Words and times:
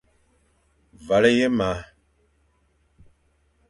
Vale 1.05 1.29
ye 1.37 1.47
ma. 1.57 1.69